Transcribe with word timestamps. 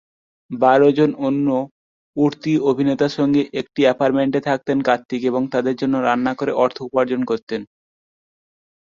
বারো 0.51 0.89
জন 0.97 1.09
অন্য 1.27 1.47
উঠতি 2.17 2.53
অভিনেতার 2.69 3.15
সঙ্গে 3.17 3.41
একটি 3.61 3.81
অ্যাপার্টমেন্টে 3.85 4.39
থাকতেন 4.47 4.77
কার্তিক 4.87 5.21
এবং 5.25 5.41
তাঁদের 5.53 5.75
জন্য 5.81 5.95
রান্না 6.01 6.33
করে 6.35 6.51
অর্থ 6.63 6.77
উপার্জন 6.87 7.21
করতেন। 7.25 7.61